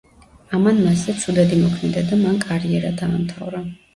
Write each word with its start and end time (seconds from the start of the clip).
ამან 0.59 0.79
მასზე 0.85 1.13
ცუდად 1.25 1.53
იმოქმედა 1.57 2.03
და 2.13 2.19
მან 2.21 2.41
კარიერა 2.47 2.93
დაამთავრა. 3.03 3.65